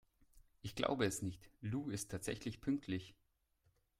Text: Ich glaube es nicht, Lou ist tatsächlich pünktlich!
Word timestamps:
Ich 0.63 0.73
glaube 0.73 1.05
es 1.05 1.21
nicht, 1.21 1.51
Lou 1.61 1.91
ist 1.91 2.09
tatsächlich 2.09 2.59
pünktlich! 2.59 3.13